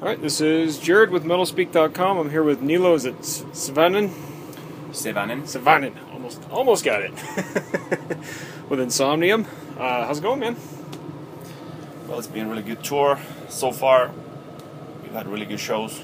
All 0.00 0.06
right, 0.06 0.18
this 0.18 0.40
is 0.40 0.78
Jared 0.78 1.10
with 1.10 1.24
MetalSpeak.com. 1.24 2.16
I'm 2.16 2.30
here 2.30 2.42
with 2.42 2.62
Nilos 2.62 3.06
at 3.06 3.18
Savanen. 3.18 4.08
Sevanen. 4.92 5.42
Savanen, 5.42 5.92
almost, 6.10 6.42
almost 6.50 6.86
got 6.86 7.02
it. 7.02 7.10
with 8.70 8.78
Insomnium. 8.78 9.44
Uh, 9.76 10.06
how's 10.06 10.20
it 10.20 10.22
going, 10.22 10.40
man? 10.40 10.56
Well, 12.08 12.18
it's 12.18 12.28
been 12.28 12.46
a 12.46 12.48
really 12.48 12.62
good 12.62 12.82
tour 12.82 13.18
so 13.50 13.72
far. 13.72 14.10
We've 15.02 15.12
had 15.12 15.28
really 15.28 15.44
good 15.44 15.60
shows 15.60 16.02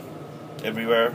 everywhere. 0.63 1.15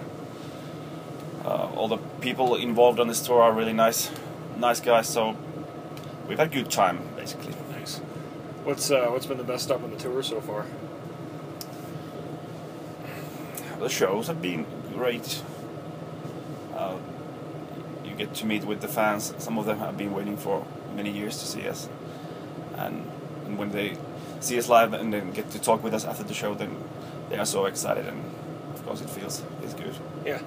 Uh, 1.45 1.69
all 1.75 1.87
the 1.87 1.97
people 2.19 2.55
involved 2.55 2.99
on 2.99 3.07
this 3.07 3.23
tour 3.23 3.43
are 3.43 3.53
really 3.53 3.73
nice, 3.73 4.09
nice 4.57 4.79
guys. 4.79 5.07
So 5.07 5.37
we've 6.27 6.39
had 6.39 6.47
a 6.47 6.55
good 6.55 6.71
time, 6.71 7.07
basically. 7.15 7.53
Nice. 7.73 7.99
What's 8.63 8.89
uh, 8.89 9.05
what's 9.09 9.27
been 9.27 9.37
the 9.37 9.43
best 9.43 9.65
stop 9.65 9.83
on 9.83 9.91
the 9.91 9.97
tour 9.97 10.23
so 10.23 10.41
far? 10.41 10.65
The 13.81 13.89
shows 13.89 14.27
have 14.27 14.43
been 14.43 14.67
great. 14.93 15.41
Uh, 16.75 16.97
you 18.05 18.13
get 18.13 18.35
to 18.35 18.45
meet 18.45 18.63
with 18.63 18.79
the 18.79 18.87
fans. 18.87 19.33
Some 19.39 19.57
of 19.57 19.65
them 19.65 19.79
have 19.79 19.97
been 19.97 20.13
waiting 20.13 20.37
for 20.37 20.67
many 20.95 21.09
years 21.09 21.39
to 21.39 21.47
see 21.47 21.67
us, 21.67 21.89
and, 22.75 23.09
and 23.45 23.57
when 23.57 23.71
they 23.71 23.97
see 24.39 24.59
us 24.59 24.69
live 24.69 24.93
and 24.93 25.11
then 25.11 25.31
get 25.31 25.49
to 25.51 25.59
talk 25.59 25.83
with 25.83 25.95
us 25.95 26.05
after 26.05 26.21
the 26.21 26.33
show, 26.35 26.53
then 26.53 26.77
they 27.29 27.39
are 27.39 27.45
so 27.45 27.65
excited, 27.65 28.05
and 28.05 28.23
of 28.75 28.85
course 28.85 29.01
it 29.01 29.09
feels 29.09 29.41
feels 29.59 29.73
good. 29.73 29.95
Yeah. 30.27 30.41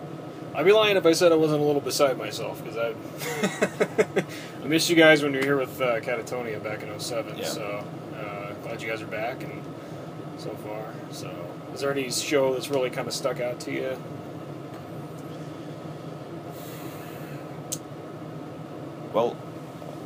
I'd 0.55 0.65
be 0.65 0.71
lying 0.71 0.97
if 0.97 1.05
I 1.05 1.11
said 1.11 1.33
I 1.33 1.35
wasn't 1.35 1.61
a 1.61 1.65
little 1.65 1.81
beside 1.81 2.17
myself 2.17 2.63
because 2.63 2.79
I 2.79 4.23
I 4.63 4.67
missed 4.69 4.89
you 4.89 4.95
guys 4.95 5.25
when 5.25 5.33
you 5.33 5.41
were 5.41 5.45
here 5.45 5.57
with 5.57 5.81
uh, 5.81 5.99
Katatonia 5.99 6.63
back 6.63 6.85
in 6.85 7.01
07. 7.01 7.37
Yeah. 7.37 7.45
So 7.47 7.85
uh, 8.15 8.53
glad 8.63 8.81
you 8.81 8.89
guys 8.89 9.03
are 9.03 9.09
back 9.09 9.43
and 9.43 9.61
so 10.39 10.51
far. 10.51 10.95
So 11.11 11.54
is 11.75 11.81
there 11.81 11.91
any 11.91 12.11
show 12.11 12.55
that's 12.55 12.69
really 12.71 12.89
kind 12.91 13.09
of 13.09 13.13
stuck 13.15 13.41
out 13.41 13.61
to 13.61 13.73
you? 13.73 13.99
Well, 19.13 19.31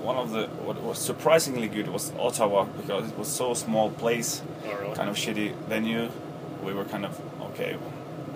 one 0.03 0.17
of 0.17 0.31
the 0.31 0.47
what 0.65 0.81
was 0.83 0.99
surprisingly 0.99 1.69
good 1.69 1.89
was 1.89 2.13
Ottawa 2.19 2.65
because 2.65 3.11
it 3.11 3.19
was 3.19 3.29
so 3.29 3.55
small 3.55 3.91
place, 3.91 4.43
Oh, 4.67 4.75
really? 4.81 4.95
kind 4.95 5.09
of 5.09 5.17
shitty 5.17 5.55
venue. 5.69 6.11
We 6.63 6.73
were 6.73 6.85
kind 6.85 7.05
of 7.05 7.21
okay, 7.53 7.77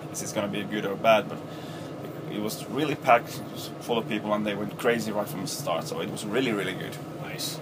This 0.09 0.19
is 0.19 0.21
this 0.21 0.31
gonna 0.31 0.47
be 0.47 0.63
good 0.63 0.85
or 0.85 0.95
bad? 0.95 1.29
But 1.29 1.37
it 2.31 2.39
was 2.41 2.65
really 2.69 2.95
packed, 2.95 3.41
full 3.81 3.97
of 3.97 4.07
people, 4.09 4.33
and 4.33 4.45
they 4.45 4.55
went 4.55 4.77
crazy 4.79 5.11
right 5.11 5.27
from 5.27 5.41
the 5.41 5.47
start. 5.47 5.87
So 5.87 6.01
it 6.01 6.09
was 6.09 6.25
really 6.25 6.51
really 6.51 6.73
good. 6.73 6.95
Nice. 7.21 7.59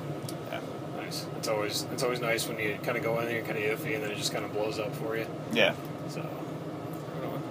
It's 1.41 1.47
always 1.47 1.87
it's 1.91 2.03
always 2.03 2.19
nice 2.19 2.47
when 2.47 2.59
you 2.59 2.77
kind 2.83 2.95
of 2.95 3.03
go 3.03 3.17
in 3.19 3.25
there, 3.25 3.37
you're 3.37 3.43
kind 3.43 3.57
of 3.57 3.63
iffy, 3.63 3.95
and 3.95 4.03
then 4.03 4.11
it 4.11 4.17
just 4.17 4.31
kind 4.31 4.45
of 4.45 4.53
blows 4.53 4.77
up 4.77 4.95
for 4.97 5.17
you. 5.17 5.25
yeah. 5.51 5.73
So. 6.07 6.19
right 6.21 7.33
on. 7.33 7.41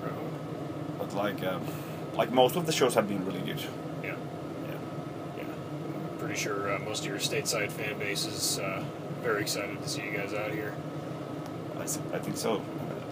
Right 0.00 0.12
on. 0.12 0.94
But 0.96 1.12
like 1.12 1.44
um, 1.44 1.62
like 2.14 2.32
most 2.32 2.56
of 2.56 2.64
the 2.64 2.72
shows 2.72 2.94
have 2.94 3.06
been 3.06 3.26
really 3.26 3.42
good. 3.42 3.60
Yeah. 4.02 4.16
Yeah. 4.66 4.74
Yeah. 5.36 5.44
I'm 5.44 6.18
pretty 6.18 6.36
sure 6.36 6.74
uh, 6.74 6.78
most 6.78 7.00
of 7.00 7.08
your 7.08 7.18
stateside 7.18 7.70
fan 7.70 7.98
base 7.98 8.24
is 8.24 8.58
uh, 8.58 8.82
very 9.22 9.42
excited 9.42 9.82
to 9.82 9.86
see 9.86 10.02
you 10.02 10.12
guys 10.16 10.32
out 10.32 10.52
here. 10.52 10.74
I 11.78 11.84
think 12.20 12.38
so. 12.38 12.62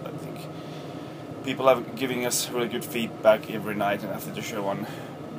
I 0.05 0.09
think 0.09 0.39
people 1.43 1.69
are 1.69 1.81
giving 1.81 2.25
us 2.25 2.49
really 2.49 2.67
good 2.67 2.83
feedback 2.83 3.51
every 3.51 3.75
night 3.75 4.01
and 4.01 4.11
after 4.11 4.31
the 4.31 4.41
show. 4.41 4.65
on 4.65 4.87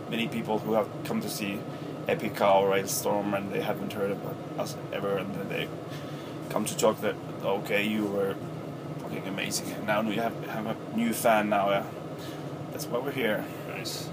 many 0.09 0.29
people 0.29 0.61
who 0.61 0.75
have 0.75 0.89
come 1.05 1.21
to 1.21 1.29
see 1.29 1.59
Epica 2.07 2.55
or 2.57 2.71
Alestorm 2.71 3.37
and 3.37 3.53
they 3.53 3.61
haven't 3.61 3.93
heard 3.93 4.11
about 4.11 4.37
us 4.59 4.77
ever, 4.93 5.17
and 5.17 5.35
then 5.35 5.49
they 5.49 5.69
come 6.49 6.65
to 6.65 6.77
talk 6.77 7.01
that 7.01 7.15
okay, 7.45 7.87
you 7.87 8.05
were 8.07 8.35
fucking 8.99 9.27
amazing, 9.27 9.71
and 9.73 9.87
now 9.87 10.03
you 10.03 10.21
have 10.21 10.47
have 10.47 10.67
a 10.67 10.77
new 10.97 11.13
fan 11.13 11.49
now. 11.49 11.71
Yeah, 11.71 11.87
that's 12.73 12.87
why 12.87 12.99
we're 12.99 13.13
here. 13.13 13.45
Nice. 13.69 14.09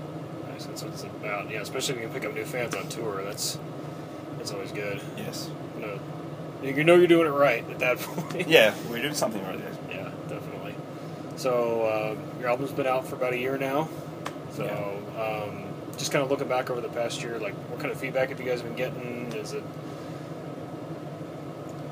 Nice. 0.49 0.65
That's 0.65 0.83
what 0.83 0.93
it's 0.93 1.03
about. 1.03 1.49
Yeah, 1.49 1.61
especially 1.61 1.95
if 1.95 2.01
you 2.01 2.07
can 2.07 2.13
pick 2.19 2.29
up 2.29 2.35
new 2.35 2.45
fans 2.45 2.75
on 2.75 2.87
tour. 2.89 3.23
That's 3.23 3.57
that's 4.37 4.51
always 4.51 4.71
good. 4.71 5.01
Yes. 5.17 5.49
No, 5.79 5.99
you 6.63 6.83
know 6.83 6.95
you're 6.95 7.07
doing 7.07 7.27
it 7.27 7.31
right 7.31 7.67
at 7.69 7.79
that 7.79 7.97
point. 7.99 8.47
Yeah, 8.47 8.73
we're 8.89 9.01
doing 9.01 9.13
something 9.13 9.43
right 9.43 9.59
there. 9.59 9.73
Yeah, 9.89 10.11
definitely. 10.27 10.75
So 11.35 11.83
uh, 11.83 12.39
your 12.39 12.49
album's 12.49 12.71
been 12.71 12.87
out 12.87 13.07
for 13.07 13.15
about 13.15 13.33
a 13.33 13.37
year 13.37 13.57
now. 13.57 13.89
So 14.53 14.65
um, 15.17 15.66
just 15.97 16.11
kind 16.11 16.23
of 16.23 16.29
looking 16.29 16.47
back 16.47 16.69
over 16.69 16.81
the 16.81 16.89
past 16.89 17.21
year, 17.21 17.39
like 17.39 17.53
what 17.69 17.79
kind 17.79 17.91
of 17.91 17.99
feedback 17.99 18.29
have 18.29 18.39
you 18.39 18.45
guys 18.45 18.61
been 18.61 18.75
getting? 18.75 19.31
Is 19.33 19.53
it 19.53 19.63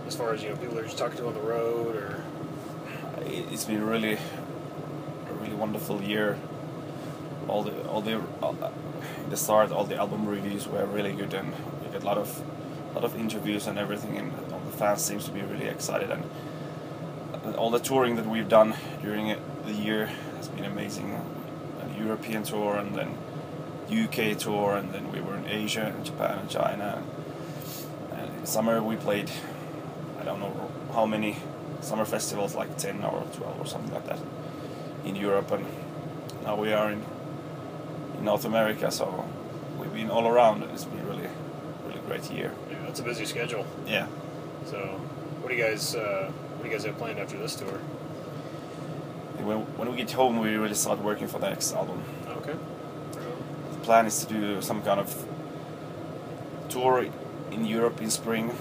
as 0.07 0.15
far 0.15 0.33
as 0.33 0.43
you 0.43 0.49
know 0.49 0.55
people 0.57 0.77
are 0.77 0.83
just 0.83 0.97
talking 0.97 1.17
to 1.17 1.27
on 1.27 1.33
the 1.33 1.39
road 1.39 1.95
or 1.95 2.21
It- 3.25 3.45
it's 3.51 3.65
been 3.65 3.83
really 3.85 4.13
a 4.13 5.33
really 5.41 5.55
wonderful 5.55 6.01
year. 6.01 6.37
All 7.47 7.63
the 7.63 7.73
all 7.87 8.01
the 8.01 8.21
all, 8.41 8.55
in 9.23 9.29
the 9.29 9.37
start, 9.37 9.71
all 9.71 9.83
the 9.85 9.95
album 9.95 10.27
reviews 10.27 10.67
were 10.67 10.85
really 10.85 11.13
good, 11.13 11.33
and 11.33 11.53
we 11.83 11.89
get 11.91 12.03
a 12.03 12.05
lot 12.05 12.17
of 12.17 12.41
lot 12.93 13.03
of 13.03 13.15
interviews 13.19 13.67
and 13.67 13.77
everything, 13.79 14.17
and 14.17 14.31
all 14.53 14.61
the 14.71 14.77
fans 14.77 15.01
seems 15.03 15.25
to 15.25 15.31
be 15.31 15.41
really 15.41 15.67
excited, 15.67 16.11
and 16.11 16.23
uh, 17.33 17.57
all 17.59 17.69
the 17.71 17.79
touring 17.79 18.15
that 18.15 18.25
we've 18.25 18.47
done 18.49 18.73
during 19.01 19.35
the 19.65 19.73
year 19.73 20.09
has 20.37 20.47
been 20.47 20.65
amazing. 20.65 21.19
European 21.97 22.43
tour, 22.43 22.75
and 22.75 22.93
then 22.95 23.09
UK 23.89 24.37
tour, 24.37 24.75
and 24.75 24.93
then 24.93 25.11
we 25.11 25.21
were 25.21 25.35
in 25.35 25.45
Asia, 25.47 25.93
and 25.95 26.05
Japan, 26.05 26.39
and 26.39 26.49
China. 26.49 27.03
And 28.13 28.39
in 28.39 28.45
summer 28.45 28.81
we 28.81 28.95
played, 28.95 29.31
I 30.19 30.23
don't 30.23 30.39
know 30.39 30.71
how 30.93 31.05
many 31.05 31.37
summer 31.81 32.05
festivals, 32.05 32.55
like 32.55 32.77
10 32.77 33.03
or 33.03 33.23
12 33.33 33.59
or 33.59 33.65
something 33.65 33.93
like 33.93 34.05
that, 34.07 34.19
in 35.03 35.15
Europe, 35.15 35.51
and 35.51 35.65
now 36.43 36.55
we 36.55 36.73
are 36.73 36.91
in, 36.91 37.03
in 38.17 38.23
North 38.25 38.45
America, 38.45 38.91
so 38.91 39.25
we've 39.79 39.93
been 39.93 40.09
all 40.09 40.27
around, 40.27 40.63
and 40.63 40.71
it's 40.71 40.85
been 40.85 41.07
really, 41.07 41.29
really 41.87 42.01
great 42.07 42.31
year. 42.31 42.51
yeah, 42.69 42.77
that's 42.85 42.99
a 42.99 43.03
busy 43.03 43.25
schedule. 43.25 43.65
Yeah. 43.85 44.07
So 44.65 44.77
what 45.41 45.49
do 45.49 45.55
you 45.55 45.63
guys 45.63 45.95
uh, 45.95 46.31
what 46.55 46.63
do 46.63 46.69
you 46.69 46.75
guys 46.75 46.85
have 46.85 46.97
planned 46.97 47.19
after 47.19 47.37
this 47.37 47.55
tour? 47.55 47.79
When, 49.45 49.59
when 49.77 49.91
we 49.91 49.97
get 49.97 50.11
home, 50.11 50.39
we 50.39 50.55
really 50.55 50.73
start 50.73 50.99
working 51.03 51.27
for 51.27 51.37
the 51.37 51.49
next 51.49 51.73
album. 51.73 52.01
Plan 53.85 54.07
is 54.07 54.25
to 54.25 54.33
do 54.33 54.61
some 54.63 54.81
kind 54.81 54.99
of 54.99 55.27
tour 56.69 57.05
in 57.51 57.65
Europe 57.65 58.01
in 58.01 58.09
spring, 58.09 58.51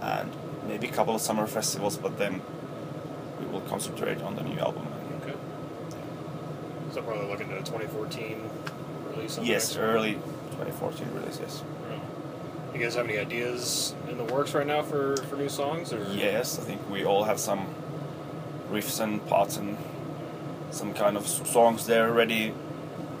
and 0.00 0.30
maybe 0.68 0.86
a 0.86 0.92
couple 0.92 1.16
of 1.16 1.20
summer 1.20 1.48
festivals, 1.48 1.96
but 1.96 2.16
then 2.16 2.42
we 3.40 3.46
will 3.46 3.62
concentrate 3.62 4.22
on 4.22 4.36
the 4.36 4.42
new 4.44 4.56
album. 4.60 4.86
Okay. 5.20 5.34
So 6.92 7.02
probably 7.02 7.26
looking 7.26 7.50
at 7.50 7.58
a 7.58 7.64
2014 7.64 8.48
release. 9.10 9.36
Yes, 9.42 9.76
early 9.76 10.12
2014 10.52 11.08
release, 11.12 11.40
yes. 11.40 11.64
Right. 11.90 12.00
You 12.72 12.78
guys 12.78 12.94
have 12.94 13.06
any 13.08 13.18
ideas 13.18 13.96
in 14.08 14.16
the 14.16 14.24
works 14.32 14.54
right 14.54 14.66
now 14.66 14.82
for, 14.82 15.16
for 15.22 15.34
new 15.34 15.48
songs? 15.48 15.92
Or 15.92 16.06
Yes, 16.12 16.60
I 16.60 16.62
think 16.62 16.88
we 16.88 17.04
all 17.04 17.24
have 17.24 17.40
some 17.40 17.66
riffs 18.70 19.00
and 19.00 19.26
parts 19.26 19.56
and 19.56 19.76
some 20.70 20.94
kind 20.94 21.16
of 21.16 21.26
songs 21.26 21.86
there 21.86 22.12
ready, 22.12 22.54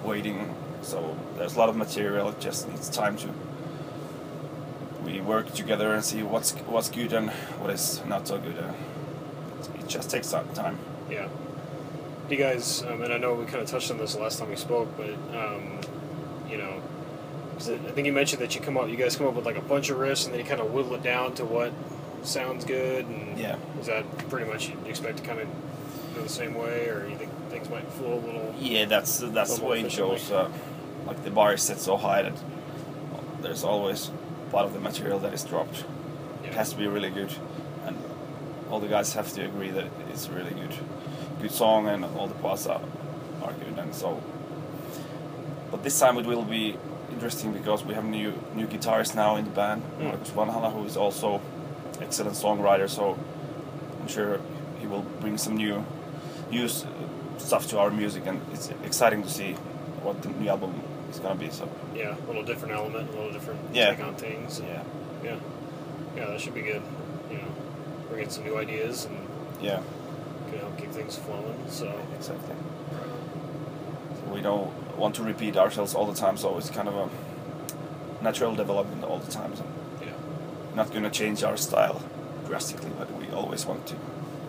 waiting. 0.06 0.54
So 0.82 1.16
there's 1.36 1.56
a 1.56 1.58
lot 1.58 1.68
of 1.68 1.76
material. 1.76 2.28
It 2.28 2.40
just 2.40 2.68
needs 2.68 2.88
time 2.88 3.16
to. 3.18 3.28
We 5.04 5.20
work 5.20 5.52
together 5.54 5.92
and 5.94 6.04
see 6.04 6.22
what's 6.22 6.52
what's 6.66 6.88
good 6.90 7.12
and 7.12 7.30
what 7.60 7.70
is 7.70 8.02
not 8.06 8.26
so 8.26 8.38
good. 8.38 8.58
Uh, 8.58 8.72
it 9.78 9.86
just 9.88 10.10
takes 10.10 10.28
some 10.28 10.48
time. 10.54 10.78
Yeah. 11.10 11.28
You 12.28 12.36
guys? 12.36 12.82
Um, 12.82 13.02
and 13.02 13.12
I 13.12 13.18
know 13.18 13.34
we 13.34 13.44
kind 13.44 13.62
of 13.62 13.68
touched 13.68 13.90
on 13.90 13.98
this 13.98 14.16
last 14.16 14.38
time 14.40 14.48
we 14.50 14.56
spoke, 14.56 14.88
but 14.96 15.10
um, 15.36 15.80
you 16.50 16.56
know, 16.58 16.82
I 17.58 17.60
think 17.60 18.06
you 18.06 18.12
mentioned 18.12 18.42
that 18.42 18.54
you 18.56 18.60
come 18.60 18.76
up, 18.76 18.88
you 18.88 18.96
guys 18.96 19.14
come 19.16 19.28
up 19.28 19.34
with 19.34 19.46
like 19.46 19.56
a 19.58 19.60
bunch 19.62 19.90
of 19.90 19.98
riffs, 19.98 20.24
and 20.24 20.32
then 20.34 20.40
you 20.40 20.46
kind 20.46 20.60
of 20.60 20.72
whittle 20.72 20.94
it 20.94 21.02
down 21.04 21.34
to 21.34 21.44
what 21.44 21.72
sounds 22.22 22.64
good. 22.64 23.06
And 23.06 23.38
Yeah. 23.38 23.56
is 23.80 23.86
that 23.86 24.04
pretty 24.28 24.50
much 24.50 24.68
you 24.68 24.76
expect 24.86 25.18
to 25.18 25.22
kind 25.24 25.38
of 25.38 25.46
go 26.16 26.22
the 26.22 26.28
same 26.28 26.54
way, 26.54 26.88
or 26.88 27.06
you 27.08 27.16
think 27.16 27.30
things 27.56 27.70
might 27.70 27.88
flow 27.92 28.14
a 28.14 28.22
little? 28.26 28.54
Yeah, 28.58 28.84
that's 28.84 29.18
that's 29.18 29.58
the 29.58 29.64
way 29.64 29.80
it 29.80 29.96
goes. 29.96 30.30
Uh, 30.30 30.50
like 31.06 31.22
the 31.24 31.30
bar 31.30 31.54
is 31.54 31.62
set 31.62 31.78
so 31.78 31.96
high 31.96 32.22
that 32.22 32.34
there's 33.42 33.64
always 33.64 34.10
part 34.50 34.66
of 34.66 34.72
the 34.72 34.80
material 34.80 35.18
that 35.20 35.32
is 35.32 35.44
dropped. 35.44 35.84
It 36.44 36.52
has 36.54 36.70
to 36.70 36.76
be 36.76 36.86
really 36.86 37.10
good, 37.10 37.32
and 37.86 37.96
all 38.70 38.80
the 38.80 38.88
guys 38.88 39.14
have 39.14 39.32
to 39.34 39.44
agree 39.44 39.70
that 39.70 39.88
it's 40.10 40.26
a 40.28 40.32
really 40.32 40.50
good, 40.50 40.74
good 41.40 41.50
song, 41.50 41.88
and 41.88 42.04
all 42.04 42.26
the 42.26 42.34
parts 42.34 42.66
are, 42.66 42.80
are 43.42 43.52
good. 43.52 43.78
And 43.78 43.94
so, 43.94 44.22
but 45.70 45.82
this 45.82 45.98
time 45.98 46.18
it 46.18 46.26
will 46.26 46.44
be 46.44 46.76
interesting 47.12 47.52
because 47.52 47.84
we 47.84 47.94
have 47.94 48.04
new 48.04 48.32
new 48.54 48.66
guitarist 48.66 49.14
now 49.14 49.36
in 49.36 49.44
the 49.44 49.50
band, 49.50 49.82
Mm. 49.98 50.04
Markus 50.04 50.30
Vanhala, 50.30 50.72
who 50.72 50.84
is 50.84 50.96
also 50.96 51.40
excellent 52.00 52.36
songwriter. 52.36 52.88
So 52.88 53.18
I'm 54.00 54.08
sure 54.08 54.40
he 54.80 54.86
will 54.86 55.04
bring 55.20 55.38
some 55.38 55.56
new, 55.56 55.84
new 56.50 56.68
stuff 57.38 57.68
to 57.68 57.78
our 57.78 57.90
music, 57.90 58.26
and 58.26 58.40
it's 58.52 58.70
exciting 58.84 59.22
to 59.22 59.28
see 59.30 59.52
what 60.02 60.22
the 60.22 60.28
new 60.30 60.48
album 60.48 60.74
is 61.10 61.18
gonna 61.18 61.34
be. 61.34 61.50
So 61.50 61.68
Yeah, 61.94 62.14
a 62.14 62.26
little 62.26 62.42
different 62.44 62.74
element, 62.74 63.10
a 63.10 63.12
little 63.16 63.32
different 63.32 63.60
Yeah. 63.72 63.90
take 63.94 64.04
on 64.04 64.14
things. 64.14 64.60
yeah, 64.60 64.82
Yeah, 65.24 65.36
yeah, 66.16 66.26
that 66.26 66.40
should 66.40 66.54
be 66.54 66.62
good. 66.62 66.82
You 67.30 67.38
know, 67.38 67.44
bring 68.10 68.24
in 68.24 68.30
some 68.30 68.44
new 68.44 68.56
ideas 68.58 69.04
and 69.06 69.16
yeah. 69.60 69.80
can 70.50 70.58
help 70.60 70.76
keep 70.78 70.92
things 70.92 71.16
flowing. 71.16 71.56
So 71.68 71.92
Exactly. 72.16 72.54
So 74.24 74.32
we 74.34 74.40
don't 74.40 74.70
want 74.98 75.14
to 75.16 75.22
repeat 75.22 75.56
ourselves 75.56 75.94
all 75.94 76.06
the 76.06 76.14
time, 76.18 76.36
so 76.36 76.56
it's 76.58 76.70
kind 76.70 76.88
of 76.88 76.94
a 76.96 77.08
natural 78.22 78.54
development 78.54 79.04
all 79.04 79.18
the 79.18 79.30
time. 79.30 79.54
So 79.56 79.64
yeah, 80.00 80.12
not 80.74 80.92
gonna 80.92 81.10
change 81.10 81.42
our 81.44 81.56
style 81.56 82.00
drastically, 82.46 82.90
but 82.98 83.08
we 83.12 83.28
always 83.34 83.66
want 83.66 83.86
to 83.88 83.94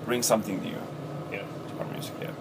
bring 0.06 0.24
something 0.24 0.62
new 0.62 0.78
yeah, 1.32 1.40
to 1.40 1.80
our 1.80 1.86
music. 1.92 2.14
Yeah. 2.22 2.32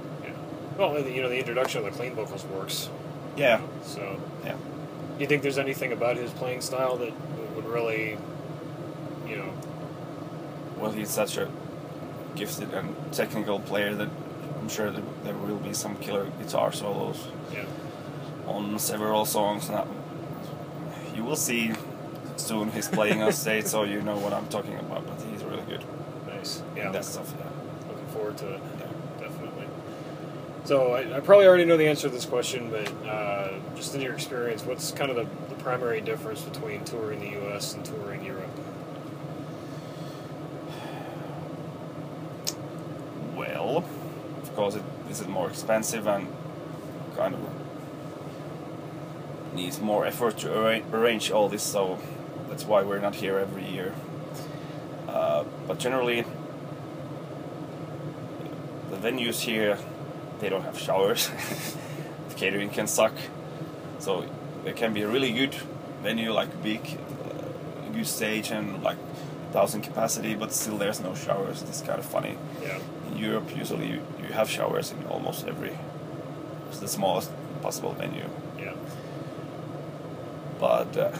Well, 0.76 0.94
and 0.96 1.06
the, 1.06 1.11
you 1.11 1.23
know, 1.23 1.28
the 1.28 1.38
introduction 1.38 1.78
of 1.78 1.84
the 1.87 1.90
clean 1.99 2.14
vocals 2.14 2.44
works. 2.44 2.88
Yeah. 3.37 3.61
So, 3.82 4.19
Yeah. 4.44 4.52
do 4.52 5.20
you 5.20 5.26
think 5.26 5.43
there's 5.43 5.58
anything 5.58 5.93
about 5.93 6.17
his 6.17 6.31
playing 6.32 6.61
style 6.61 6.96
that 6.99 7.12
would 7.55 7.67
really, 7.67 8.19
you 9.28 9.37
know, 9.37 9.50
Well, 10.78 10.90
he's 10.93 11.11
such 11.11 11.37
a 11.38 11.49
gifted 12.34 12.73
and 12.75 12.94
technical 13.12 13.58
player 13.61 13.94
that 13.94 14.08
I'm 14.61 14.69
sure 14.69 14.90
that 14.90 15.02
there 15.25 15.34
will 15.34 15.56
be 15.56 15.73
some 15.73 15.96
killer 15.96 16.26
guitar 16.38 16.73
solos 16.73 17.28
yeah, 17.55 17.64
on 18.46 18.78
several 18.78 19.25
songs. 19.25 19.70
Now, 19.70 19.87
you 21.14 21.25
will 21.25 21.37
see 21.37 21.73
soon 22.37 22.70
he's 22.73 22.88
playing 22.88 23.23
on 23.23 23.32
stage, 23.32 23.64
so 23.67 23.84
you 23.84 24.02
know 24.02 24.19
what 24.19 24.32
I'm 24.34 24.46
talking 24.49 24.76
about. 24.78 25.06
But 25.06 25.23
he's 25.31 25.43
really 25.44 25.62
good. 25.62 25.82
nice. 26.26 26.62
Yeah, 26.76 26.90
that 26.90 27.05
stuff. 27.06 27.32
Yeah. 27.38 27.46
looking 27.88 28.06
forward 28.08 28.37
to 28.38 28.55
it. 28.55 28.61
So 30.66 30.94
I, 30.94 31.18
I 31.18 31.20
probably 31.20 31.46
already 31.46 31.64
know 31.64 31.76
the 31.76 31.86
answer 31.86 32.08
to 32.08 32.12
this 32.12 32.26
question, 32.26 32.70
but 32.70 32.88
uh, 33.06 33.52
just 33.76 33.94
in 33.94 34.00
your 34.00 34.12
experience, 34.14 34.64
what's 34.64 34.90
kind 34.90 35.12
of 35.12 35.16
the, 35.16 35.28
the 35.48 35.62
primary 35.62 36.00
difference 36.00 36.42
between 36.42 36.84
touring 36.84 37.20
the 37.20 37.28
U.S. 37.38 37.74
and 37.74 37.84
touring 37.84 38.24
Europe? 38.24 38.50
Well, 43.36 43.84
of 44.42 44.56
course, 44.56 44.74
it 44.74 44.82
this 45.06 45.20
is 45.20 45.28
more 45.28 45.48
expensive 45.48 46.08
and 46.08 46.26
kind 47.14 47.34
of 47.34 47.40
needs 49.54 49.80
more 49.80 50.04
effort 50.04 50.36
to 50.38 50.52
arra- 50.52 50.82
arrange 50.92 51.30
all 51.30 51.48
this. 51.48 51.62
So 51.62 52.00
that's 52.48 52.64
why 52.64 52.82
we're 52.82 52.98
not 52.98 53.14
here 53.14 53.38
every 53.38 53.64
year. 53.64 53.94
Uh, 55.08 55.44
but 55.68 55.78
generally, 55.78 56.24
the 58.90 58.96
venues 58.96 59.42
here 59.42 59.78
they 60.40 60.48
don't 60.48 60.62
have 60.62 60.78
showers. 60.78 61.28
the 62.28 62.34
catering 62.34 62.70
can 62.70 62.86
suck. 62.86 63.12
So 63.98 64.24
it 64.64 64.76
can 64.76 64.92
be 64.92 65.02
a 65.02 65.08
really 65.08 65.32
good 65.32 65.54
venue, 66.02 66.32
like 66.32 66.62
big, 66.62 66.80
uh, 66.80 67.92
good 67.92 68.06
stage 68.06 68.50
and 68.50 68.82
like 68.82 68.98
thousand 69.52 69.82
capacity, 69.82 70.34
but 70.34 70.52
still 70.52 70.76
there's 70.78 71.00
no 71.00 71.14
showers. 71.14 71.62
It's 71.62 71.80
kind 71.80 71.98
of 71.98 72.04
funny 72.04 72.36
Yeah, 72.62 72.78
in 73.10 73.16
Europe, 73.16 73.56
usually 73.56 73.86
you, 73.88 74.00
you 74.22 74.32
have 74.34 74.50
showers 74.50 74.92
in 74.92 75.06
almost 75.06 75.46
every, 75.46 75.72
it's 76.68 76.78
the 76.80 76.88
smallest 76.88 77.30
possible 77.62 77.92
venue. 77.92 78.28
yeah, 78.58 78.74
But 80.60 80.96
uh, 80.96 81.12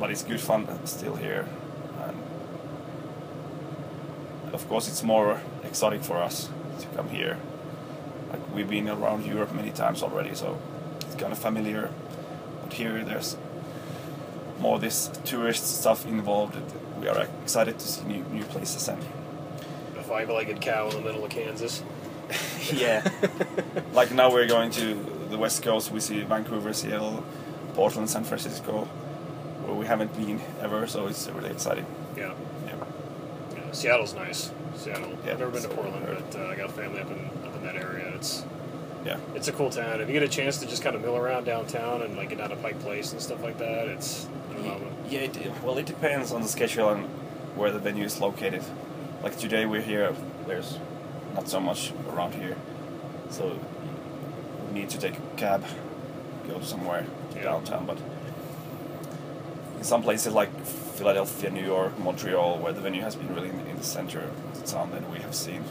but 0.00 0.10
it's 0.10 0.22
good 0.24 0.40
fun 0.40 0.66
still 0.86 1.16
here, 1.16 1.46
and 2.02 2.16
of 4.54 4.66
course 4.68 4.88
it's 4.88 5.02
more 5.02 5.40
exotic 5.62 6.02
for 6.02 6.16
us 6.22 6.48
to 6.80 6.86
come 6.96 7.08
here. 7.10 7.36
Like 8.34 8.54
we've 8.54 8.68
been 8.68 8.88
around 8.88 9.24
Europe 9.24 9.54
many 9.54 9.70
times 9.70 10.02
already, 10.02 10.34
so 10.34 10.58
it's 11.02 11.14
kind 11.14 11.32
of 11.32 11.38
familiar. 11.38 11.90
But 12.62 12.72
here 12.72 13.04
there's 13.04 13.36
more 14.58 14.80
this 14.80 15.08
tourist 15.24 15.80
stuff 15.80 16.04
involved. 16.04 16.56
We 17.00 17.06
are 17.08 17.28
excited 17.42 17.78
to 17.78 17.86
see 17.86 18.04
new, 18.06 18.24
new 18.32 18.42
places 18.44 18.88
and 18.88 19.00
a 19.96 20.02
five-legged 20.02 20.60
cow 20.60 20.88
in 20.88 20.96
the 20.96 21.02
middle 21.02 21.24
of 21.24 21.30
Kansas. 21.30 21.82
yeah. 22.72 23.08
like 23.92 24.10
now 24.10 24.32
we're 24.32 24.48
going 24.48 24.70
to 24.72 24.94
the 25.30 25.38
west 25.38 25.62
coast. 25.62 25.92
We 25.92 26.00
see 26.00 26.22
Vancouver, 26.22 26.72
Seattle, 26.72 27.22
Portland, 27.74 28.10
San 28.10 28.24
Francisco, 28.24 28.86
where 29.64 29.76
we 29.76 29.86
haven't 29.86 30.12
been 30.16 30.40
ever. 30.60 30.88
So 30.88 31.06
it's 31.06 31.28
really 31.28 31.50
exciting. 31.50 31.86
Yeah, 32.16 32.32
Yeah. 32.66 32.74
yeah. 33.54 33.72
Seattle's 33.72 34.14
nice. 34.14 34.50
Seattle. 34.76 35.10
Yeah, 35.24 35.32
I've 35.32 35.38
never 35.38 35.52
been 35.52 35.62
to 35.62 35.68
Portland, 35.68 36.04
but 36.04 36.40
uh, 36.40 36.48
I 36.48 36.56
got 36.56 36.72
family 36.72 37.00
up 37.00 37.10
in 37.10 37.30
up 37.46 37.54
in 37.54 37.62
that 37.62 37.76
area. 37.76 38.03
It's 38.24 38.42
Yeah. 39.04 39.18
it's 39.34 39.48
a 39.48 39.52
cool 39.52 39.68
town. 39.68 40.00
If 40.00 40.08
you 40.08 40.14
get 40.14 40.22
a 40.22 40.28
chance 40.28 40.56
to 40.58 40.66
just 40.66 40.82
kind 40.82 40.96
of 40.96 41.02
mill 41.02 41.16
around 41.16 41.44
downtown 41.44 42.00
and 42.00 42.16
like 42.16 42.30
get 42.30 42.40
out 42.40 42.52
of 42.52 42.62
Pike 42.62 42.80
Place 42.80 43.12
and 43.12 43.20
stuff 43.20 43.42
like 43.42 43.58
that, 43.58 43.86
it's 43.88 44.26
I 44.50 44.54
don't. 44.62 44.82
Yeah. 45.10 45.20
It, 45.20 45.36
well, 45.62 45.76
it 45.76 45.84
depends 45.84 46.32
on 46.32 46.40
the 46.40 46.48
schedule 46.48 46.88
and 46.88 47.04
where 47.54 47.70
the 47.70 47.78
venue 47.78 48.04
is 48.04 48.20
located. 48.20 48.62
Like 49.22 49.36
today 49.36 49.66
we're 49.66 49.82
here. 49.82 50.14
There's 50.46 50.78
not 51.34 51.48
so 51.48 51.60
much 51.60 51.92
around 52.10 52.32
here, 52.34 52.56
so 53.28 53.58
we 54.68 54.80
need 54.80 54.88
to 54.90 54.98
take 54.98 55.18
a 55.18 55.36
cab, 55.36 55.64
go 56.48 56.60
somewhere 56.62 57.04
Yeah. 57.36 57.42
downtown. 57.42 57.84
But 57.84 57.98
in 59.76 59.84
some 59.84 60.02
places 60.02 60.32
like 60.32 60.48
Philadelphia, 60.64 61.50
New 61.50 61.64
York, 61.66 61.98
Montreal, 61.98 62.58
where 62.58 62.72
the 62.72 62.80
venue 62.80 63.02
has 63.02 63.16
been 63.16 63.34
really 63.34 63.50
in, 63.50 63.60
in 63.66 63.76
the 63.76 63.84
center 63.84 64.20
of 64.20 64.60
the 64.60 64.66
town, 64.66 64.90
then 64.92 65.10
we 65.12 65.18
have 65.18 65.34
seen 65.34 65.62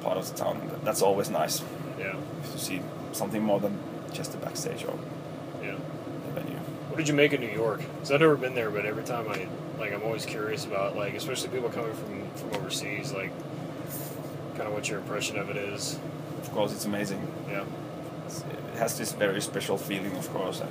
part 0.00 0.16
of 0.16 0.28
the 0.30 0.36
town. 0.36 0.70
That's 0.84 1.02
always 1.02 1.30
nice 1.30 1.62
Yeah, 1.98 2.14
to 2.52 2.58
see 2.58 2.80
something 3.12 3.42
more 3.42 3.60
than 3.60 3.78
just 4.12 4.32
the 4.32 4.38
backstage 4.38 4.84
or 4.84 4.98
yeah. 5.62 5.76
the 6.26 6.40
venue. 6.40 6.56
What 6.88 6.96
did 6.96 7.08
you 7.08 7.14
make 7.14 7.32
of 7.32 7.40
New 7.40 7.48
York? 7.48 7.80
Because 7.94 8.10
I've 8.12 8.20
never 8.20 8.36
been 8.36 8.54
there, 8.54 8.70
but 8.70 8.84
every 8.86 9.04
time 9.04 9.28
I 9.28 9.46
like, 9.78 9.92
I'm 9.92 10.02
always 10.02 10.26
curious 10.26 10.64
about 10.64 10.96
like, 10.96 11.14
especially 11.14 11.48
people 11.48 11.70
coming 11.70 11.94
from 11.94 12.28
from 12.36 12.60
overseas, 12.60 13.12
like, 13.12 13.30
kind 14.56 14.68
of 14.68 14.72
what 14.74 14.88
your 14.88 14.98
impression 15.00 15.38
of 15.38 15.50
it 15.50 15.56
is. 15.56 15.98
Of 16.42 16.50
course, 16.52 16.72
it's 16.72 16.84
amazing. 16.86 17.26
Yeah, 17.48 17.64
It's, 18.26 18.40
it 18.40 18.78
has 18.78 18.96
this 18.98 19.12
very 19.12 19.40
special 19.40 19.76
feeling, 19.78 20.16
of 20.16 20.28
course. 20.32 20.60
And 20.60 20.70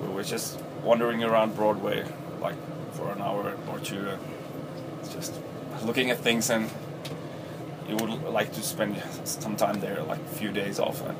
we 0.00 0.08
were 0.14 0.22
just 0.22 0.60
wandering 0.82 1.22
around 1.24 1.54
Broadway 1.56 2.04
like 2.40 2.56
for 2.92 3.10
an 3.10 3.20
hour 3.20 3.54
or 3.70 3.78
two, 3.80 4.06
just 5.12 5.34
looking 5.84 6.10
at 6.10 6.18
things, 6.18 6.50
and 6.50 6.70
you 7.94 8.06
would 8.06 8.22
like 8.32 8.52
to 8.52 8.62
spend 8.62 9.02
some 9.24 9.56
time 9.56 9.80
there, 9.80 10.02
like 10.02 10.20
a 10.20 10.34
few 10.36 10.52
days 10.52 10.78
off, 10.78 11.00
and 11.06 11.16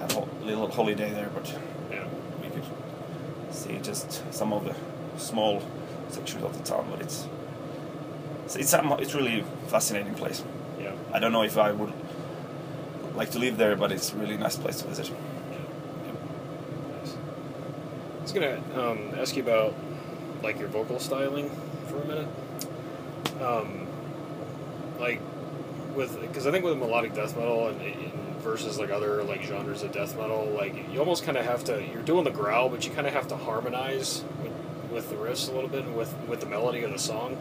have 0.00 0.16
a 0.16 0.26
little 0.44 0.70
holiday 0.70 1.10
there. 1.10 1.30
But 1.34 1.54
yeah, 1.90 2.06
we 2.42 2.48
could 2.48 2.64
see 3.50 3.78
just 3.78 4.22
some 4.32 4.52
of 4.52 4.64
the 4.64 4.74
small 5.18 5.62
sections 6.08 6.44
of 6.44 6.56
the 6.56 6.64
town, 6.64 6.86
but 6.90 7.00
it's 7.00 7.26
it's 8.44 8.56
it's, 8.56 8.72
a, 8.74 8.96
it's 8.98 9.14
really 9.14 9.44
fascinating 9.68 10.14
place. 10.14 10.42
yeah. 10.80 10.92
I 11.12 11.18
don't 11.18 11.32
know 11.32 11.42
if 11.42 11.56
I 11.56 11.72
would 11.72 11.92
like 13.14 13.30
to 13.32 13.38
live 13.38 13.56
there, 13.56 13.76
but 13.76 13.92
it's 13.92 14.12
a 14.12 14.16
really 14.16 14.36
nice 14.36 14.56
place 14.56 14.82
to 14.82 14.88
visit. 14.88 15.10
Nice. 15.10 15.18
I 18.18 18.22
was 18.22 18.32
gonna 18.32 18.60
um, 18.74 19.14
ask 19.18 19.36
you 19.36 19.42
about 19.42 19.74
like 20.42 20.58
your 20.58 20.68
vocal 20.68 20.98
styling 20.98 21.50
for 21.88 22.02
a 22.02 22.06
minute. 22.06 22.28
Um, 23.40 23.86
like 24.98 25.20
with 25.94 26.20
because 26.20 26.46
I 26.46 26.50
think 26.50 26.64
with 26.64 26.78
melodic 26.78 27.14
death 27.14 27.36
metal 27.36 27.68
and, 27.68 27.80
and 27.80 28.12
versus 28.40 28.78
like 28.78 28.90
other 28.90 29.22
like 29.22 29.42
genres 29.42 29.82
of 29.82 29.92
death 29.92 30.16
metal, 30.16 30.46
like 30.46 30.74
you 30.92 30.98
almost 30.98 31.24
kind 31.24 31.36
of 31.36 31.44
have 31.44 31.64
to 31.64 31.82
you're 31.92 32.02
doing 32.02 32.24
the 32.24 32.30
growl, 32.30 32.68
but 32.68 32.86
you 32.86 32.92
kind 32.92 33.06
of 33.06 33.12
have 33.12 33.28
to 33.28 33.36
harmonize 33.36 34.24
with, 34.42 34.52
with 34.90 35.10
the 35.10 35.16
riffs 35.16 35.48
a 35.48 35.52
little 35.52 35.68
bit 35.68 35.84
and 35.84 35.96
with 35.96 36.14
with 36.28 36.40
the 36.40 36.46
melody 36.46 36.82
of 36.82 36.90
the 36.90 36.98
song. 36.98 37.36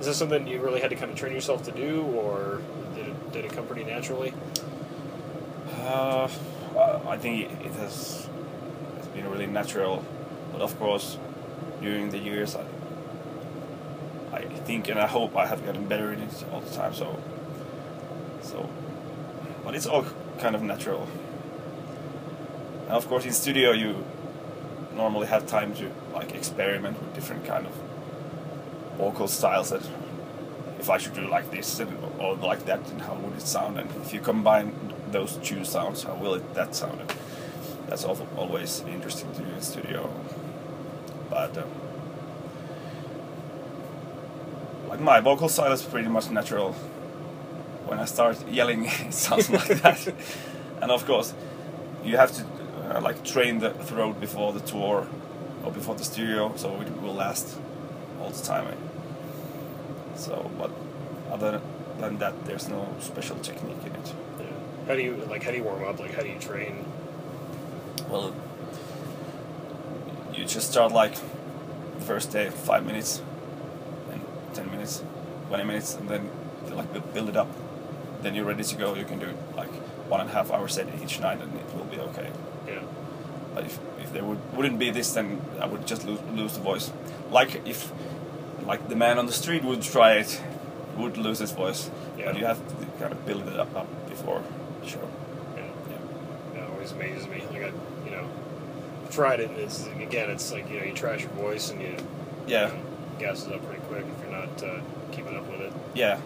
Is 0.00 0.06
this 0.06 0.16
something 0.16 0.46
you 0.46 0.60
really 0.60 0.80
had 0.80 0.90
to 0.90 0.96
kind 0.96 1.10
of 1.10 1.18
train 1.18 1.32
yourself 1.32 1.64
to 1.64 1.72
do, 1.72 2.02
or 2.02 2.60
did 2.94 3.08
it, 3.08 3.32
did 3.32 3.44
it 3.44 3.52
come 3.52 3.66
pretty 3.66 3.84
naturally? 3.84 4.32
Uh, 5.80 6.28
I 7.06 7.16
think 7.16 7.50
it, 7.50 7.72
has 7.72 8.28
it's 8.96 9.08
been 9.08 9.28
really 9.28 9.46
natural, 9.46 10.04
but 10.52 10.60
of 10.60 10.78
course, 10.78 11.18
during 11.82 12.10
the 12.10 12.18
years, 12.18 12.54
I, 12.54 12.64
I 14.32 14.42
think 14.42 14.88
and 14.88 15.00
I 15.00 15.08
hope 15.08 15.36
I 15.36 15.46
have 15.46 15.64
gotten 15.64 15.86
better 15.86 16.12
in 16.12 16.20
it 16.20 16.44
all 16.52 16.60
the 16.60 16.74
time. 16.74 16.94
So, 16.94 17.18
so, 18.48 18.68
but 19.64 19.74
it's 19.74 19.86
all 19.86 20.04
kind 20.38 20.54
of 20.54 20.62
natural. 20.62 21.06
And 22.86 22.96
of 22.96 23.06
course, 23.08 23.26
in 23.26 23.32
studio, 23.32 23.72
you 23.72 24.04
normally 24.94 25.26
have 25.26 25.46
time 25.46 25.74
to 25.74 25.90
like 26.14 26.34
experiment 26.34 26.98
with 26.98 27.14
different 27.14 27.44
kind 27.44 27.66
of 27.66 27.72
vocal 28.96 29.28
styles 29.28 29.70
that 29.70 29.82
if 30.80 30.88
I 30.88 30.98
should 30.98 31.14
do 31.14 31.28
like 31.28 31.50
this 31.50 31.80
and, 31.80 31.92
or 32.18 32.34
like 32.36 32.64
that, 32.66 32.88
and 32.90 33.02
how 33.02 33.14
would 33.14 33.36
it 33.36 33.42
sound? 33.42 33.78
And 33.78 33.90
if 34.02 34.14
you 34.14 34.20
combine 34.20 34.72
those 35.10 35.36
two 35.42 35.64
sounds, 35.64 36.04
how 36.04 36.14
will 36.14 36.34
it 36.34 36.54
that 36.54 36.74
sound? 36.74 37.00
And 37.00 37.12
that's 37.88 38.04
always 38.04 38.82
interesting 38.88 39.32
to 39.34 39.42
do 39.42 39.50
in 39.50 39.60
studio. 39.60 40.10
But 41.30 41.56
uh, 41.58 41.64
like 44.88 45.00
my 45.00 45.20
vocal 45.20 45.48
style 45.48 45.72
is 45.72 45.82
pretty 45.82 46.08
much 46.08 46.30
natural. 46.30 46.74
When 47.88 47.98
I 47.98 48.04
start 48.04 48.36
yelling, 48.48 48.84
it 48.84 49.14
sounds 49.26 49.48
like 49.48 49.68
that. 49.80 50.12
and 50.82 50.90
of 50.90 51.06
course, 51.06 51.32
you 52.04 52.18
have 52.18 52.32
to 52.32 52.44
uh, 52.90 53.00
like 53.00 53.24
train 53.24 53.60
the 53.60 53.70
throat 53.70 54.20
before 54.20 54.52
the 54.52 54.60
tour 54.60 55.08
or 55.64 55.72
before 55.72 55.94
the 55.94 56.04
studio, 56.04 56.52
so 56.56 56.80
it 56.82 57.00
will 57.00 57.14
last 57.14 57.58
all 58.20 58.28
the 58.28 58.44
time. 58.44 58.76
So, 60.16 60.50
but 60.58 60.70
other 61.32 61.62
than 61.98 62.18
that, 62.18 62.44
there's 62.44 62.68
no 62.68 62.94
special 63.00 63.36
technique 63.38 63.82
in 63.86 63.92
it. 63.92 64.14
Yeah. 64.38 64.46
How 64.86 64.94
do 64.94 65.02
you 65.02 65.14
like? 65.30 65.42
How 65.44 65.50
do 65.50 65.56
you 65.56 65.64
warm 65.64 65.84
up? 65.84 65.98
Like, 65.98 66.14
how 66.14 66.22
do 66.22 66.28
you 66.28 66.38
train? 66.38 66.84
Well, 68.10 68.34
you 70.34 70.44
just 70.44 70.70
start 70.70 70.92
like 70.92 71.14
the 71.14 72.04
first 72.04 72.32
day 72.32 72.50
five 72.50 72.84
minutes, 72.84 73.22
and 74.12 74.20
ten 74.52 74.70
minutes, 74.70 75.02
twenty 75.48 75.64
minutes, 75.64 75.94
and 75.94 76.06
then 76.06 76.30
like 76.70 77.14
build 77.14 77.30
it 77.30 77.36
up. 77.36 77.48
Then 78.22 78.34
you're 78.34 78.44
ready 78.44 78.64
to 78.64 78.76
go. 78.76 78.94
You 78.94 79.04
can 79.04 79.18
do 79.18 79.28
like 79.56 79.70
one 80.08 80.20
and 80.20 80.28
a 80.30 80.32
half 80.32 80.50
hour 80.50 80.68
set 80.68 80.86
each 81.02 81.20
night, 81.20 81.40
and 81.40 81.54
it 81.54 81.74
will 81.76 81.84
be 81.84 81.98
okay. 81.98 82.30
Yeah. 82.66 82.80
But 83.54 83.64
if, 83.64 83.78
if 84.00 84.12
there 84.12 84.24
would 84.24 84.38
wouldn't 84.56 84.78
be 84.78 84.90
this, 84.90 85.12
then 85.12 85.40
I 85.60 85.66
would 85.66 85.86
just 85.86 86.04
lose, 86.06 86.20
lose 86.34 86.54
the 86.54 86.60
voice. 86.60 86.90
Like 87.30 87.66
if 87.66 87.92
like 88.66 88.88
the 88.88 88.96
man 88.96 89.18
on 89.18 89.26
the 89.26 89.32
street 89.32 89.64
would 89.64 89.82
try 89.82 90.14
it, 90.14 90.40
would 90.96 91.16
lose 91.16 91.38
his 91.38 91.52
voice. 91.52 91.90
Yeah. 92.16 92.26
But 92.26 92.38
you 92.38 92.46
have 92.46 92.58
to 92.68 92.86
kind 92.98 93.12
of 93.12 93.24
build 93.24 93.46
it 93.48 93.58
up, 93.58 93.74
up 93.76 93.86
before 94.08 94.42
the 94.82 94.88
show. 94.88 95.08
Yeah. 95.56 95.62
Yeah. 95.90 95.98
That 96.60 96.70
always 96.70 96.92
amazes 96.92 97.26
me. 97.28 97.42
Like 97.52 97.62
I, 97.62 97.72
you 98.04 98.10
know, 98.10 98.28
tried 99.10 99.40
it. 99.40 99.50
And 99.50 99.58
it's 99.58 99.86
again, 99.86 100.30
it's 100.30 100.52
like 100.52 100.68
you 100.70 100.80
know, 100.80 100.86
you 100.86 100.92
trash 100.92 101.20
your 101.22 101.30
voice 101.30 101.70
and 101.70 101.80
you, 101.80 101.96
Yeah. 102.46 102.68
you 102.68 102.74
know, 102.74 102.80
gasses 103.20 103.48
up 103.48 103.64
pretty 103.66 103.82
quick 103.82 104.04
if 104.04 104.22
you're 104.28 104.38
not 104.38 104.62
uh, 104.62 104.80
keeping 105.12 105.36
up 105.36 105.48
with 105.50 105.60
it. 105.60 105.72
Yeah, 105.94 106.20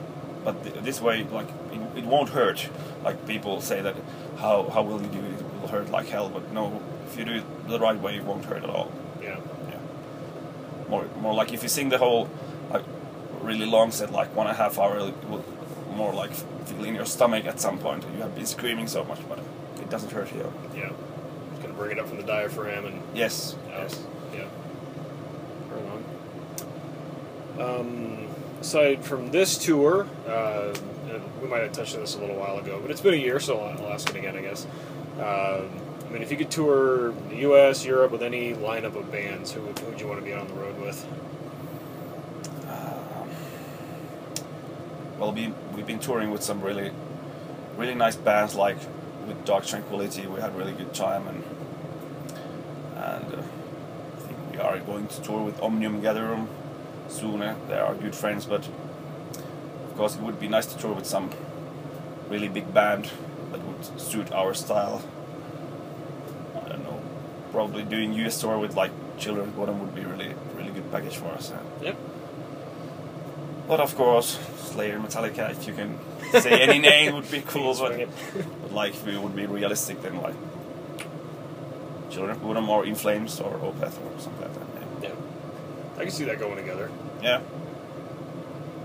but 0.45 0.63
th- 0.63 0.77
this 0.85 1.01
way, 1.01 1.25
like 1.25 1.49
it, 1.73 1.99
it 1.99 2.05
won't 2.05 2.31
hurt. 2.31 2.69
Like 3.05 3.27
people 3.27 3.61
say 3.61 3.81
that, 3.83 3.95
how 4.39 4.69
how 4.71 4.83
will 4.83 5.01
you 5.01 5.09
do 5.09 5.19
it? 5.19 5.33
It 5.41 5.61
will 5.61 5.69
hurt 5.69 5.91
like 5.91 6.09
hell. 6.09 6.29
But 6.29 6.53
no, 6.53 6.81
if 7.07 7.19
you 7.19 7.25
do 7.25 7.33
it 7.35 7.69
the 7.69 7.79
right 7.79 7.99
way, 8.01 8.17
it 8.17 8.25
won't 8.25 8.45
hurt 8.45 8.63
at 8.65 8.71
all. 8.71 8.91
Yeah. 9.23 9.39
Yeah. 9.69 9.79
More 10.89 11.07
more 11.21 11.35
like 11.35 11.53
if 11.53 11.63
you 11.63 11.69
sing 11.69 11.89
the 11.91 11.99
whole 11.99 12.29
like 12.71 12.85
really 13.41 13.67
long 13.67 13.91
set, 13.93 14.13
like 14.13 14.35
one 14.37 14.47
and 14.47 14.57
a 14.57 14.63
half 14.63 14.79
hour, 14.79 14.99
it 14.99 15.29
will 15.29 15.45
more 15.97 16.13
like 16.15 16.33
feel 16.67 16.85
in 16.85 16.95
your 16.95 17.07
stomach 17.07 17.45
at 17.47 17.61
some 17.61 17.79
point. 17.79 18.05
You 18.15 18.23
have 18.23 18.35
been 18.35 18.47
screaming 18.47 18.87
so 18.89 19.05
much, 19.05 19.21
but 19.29 19.39
it 19.81 19.91
doesn't 19.91 20.11
hurt 20.13 20.33
you. 20.35 20.53
Yeah. 20.75 20.91
Just 21.51 21.63
gonna 21.63 21.75
bring 21.75 21.93
it 21.93 21.99
up 21.99 22.09
from 22.09 22.17
the 22.17 22.23
diaphragm 22.25 22.85
and 22.87 23.01
Yes. 23.15 23.55
out. 23.75 23.83
Yes. 23.83 24.05
Yeah. 24.35 24.45
Right 25.71 25.85
on. 25.93 26.03
Um, 27.81 28.22
aside 28.63 29.05
from 29.05 29.31
this 29.31 29.59
tour, 29.59 30.07
uh, 30.27 30.73
we 31.43 31.49
might 31.49 31.63
have 31.63 31.73
touched 31.73 31.95
on 31.95 32.01
this 32.01 32.15
a 32.15 32.21
little 32.21 32.37
while 32.37 32.59
ago, 32.59 32.79
but 32.81 32.91
it's 32.91 33.01
been 33.01 33.15
a 33.15 33.25
year, 33.29 33.41
so 33.41 33.59
I'll 33.59 33.93
ask 33.93 34.09
it 34.11 34.17
again, 34.17 34.37
I 34.37 34.41
guess. 34.41 34.67
Um 35.21 35.69
I 36.13 36.15
mean, 36.15 36.23
if 36.23 36.31
you 36.31 36.37
could 36.37 36.51
tour 36.51 37.13
the 37.31 37.37
U.S., 37.37 37.87
Europe 37.87 38.13
with 38.13 38.23
any 38.23 38.53
lineup 38.53 38.97
of 38.97 39.11
bands, 39.11 39.51
who 39.51 39.63
would, 39.63 39.79
who 39.79 39.87
would 39.87 39.99
you 39.99 40.07
want 40.07 40.21
to 40.21 40.25
be 40.27 40.35
on 40.35 40.47
the 40.47 40.53
road 40.53 40.79
with? 40.79 41.07
Um, 42.69 43.31
well, 45.19 45.33
we 45.33 45.55
we've 45.75 45.87
been 45.87 46.01
touring 46.01 46.31
with 46.31 46.43
some 46.43 46.61
really, 46.61 46.91
really 47.79 47.95
nice 47.95 48.17
bands 48.17 48.55
like 48.55 48.77
with 49.27 49.43
Dark 49.47 49.65
Tranquillity. 49.65 50.27
We 50.27 50.39
had 50.39 50.51
a 50.51 50.59
really 50.59 50.75
good 50.75 50.93
time, 50.93 51.27
and 51.29 51.43
and 52.95 53.35
uh, 53.35 53.43
I 54.17 54.21
think 54.21 54.39
we 54.53 54.59
are 54.59 54.79
going 54.81 55.07
to 55.07 55.23
tour 55.23 55.43
with 55.43 55.63
Omnium 55.63 56.03
Gatherum 56.03 56.47
soon. 57.09 57.43
uh, 57.43 57.55
They 57.69 57.79
are 57.79 57.95
good 57.95 58.15
friends, 58.15 58.47
but 58.47 58.67
of 58.67 59.97
course 59.97 60.17
it 60.17 60.23
would 60.23 60.39
be 60.41 60.49
nice 60.49 60.67
to 60.67 60.79
tour 60.79 60.93
with 60.95 61.07
some 61.07 61.31
really 62.29 62.49
big 62.49 62.73
band 62.73 63.11
that 63.53 63.61
would 63.65 64.01
suit 64.01 64.33
our 64.33 64.55
style. 64.55 65.03
I 66.57 66.69
don't 66.69 66.85
know. 66.85 67.01
Probably 67.53 67.83
doing 67.83 68.13
US 68.15 68.41
tour 68.41 68.59
with 68.59 68.75
like 68.77 68.91
Children 69.19 69.49
of 69.49 69.57
Bodom 69.57 69.79
would 69.81 69.95
be 69.95 70.05
really 70.05 70.35
really 70.57 70.71
good 70.71 70.91
package 70.91 71.17
for 71.17 71.27
us. 71.29 71.53
Yep. 71.83 71.97
But 73.69 73.81
of 73.81 73.95
course, 73.95 74.39
Slayer, 74.57 74.99
Metallica, 74.99 75.51
if 75.51 75.67
you 75.67 75.75
can 75.75 75.99
say 76.41 76.61
any 76.63 76.79
name 76.91 77.15
would 77.15 77.31
be 77.31 77.43
cool. 77.43 77.75
But, 77.79 77.93
it. 77.93 78.09
but 78.35 78.73
like, 78.73 78.95
if 78.95 79.07
we 79.07 79.17
would 79.17 79.37
be 79.37 79.47
realistic, 79.47 80.03
then 80.03 80.21
like 80.21 80.35
Children 82.11 82.37
of 82.37 82.43
Bodom 82.43 82.69
or 82.69 82.85
In 82.85 82.95
Flames 82.95 83.41
or 83.41 83.53
Opeth 83.59 83.97
or 84.03 84.19
something 84.21 84.43
like 84.43 84.55
that. 84.55 84.82
I 85.99 86.03
can 86.03 86.11
see 86.11 86.25
that 86.25 86.39
going 86.39 86.57
together. 86.57 86.91
Yeah. 87.23 87.41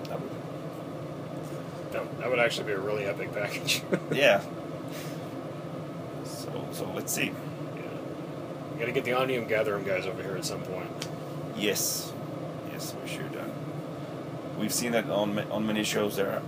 That 0.09 0.19
would, 0.21 0.31
That, 1.91 2.17
that 2.19 2.29
would 2.29 2.39
actually 2.39 2.67
be 2.67 2.73
a 2.73 2.79
really 2.79 3.05
epic 3.05 3.33
package. 3.33 3.81
yeah. 4.11 4.41
So 6.25 6.67
so 6.71 6.91
let's 6.93 7.11
see. 7.13 7.25
yeah. 7.25 7.81
You 8.73 8.79
gotta 8.79 8.91
get 8.91 9.05
the 9.05 9.13
Omnium 9.13 9.45
Gatherum 9.47 9.85
guys 9.85 10.05
over 10.05 10.21
here 10.21 10.35
at 10.35 10.45
some 10.45 10.61
point. 10.61 11.07
Yes, 11.55 12.11
yes, 12.71 12.93
we 13.01 13.09
should. 13.09 13.35
Uh, 13.35 13.45
we've 14.59 14.73
seen 14.73 14.91
that 14.91 15.09
on 15.09 15.39
on 15.51 15.65
many 15.65 15.83
shows. 15.83 16.15
There 16.15 16.29
are 16.31 16.41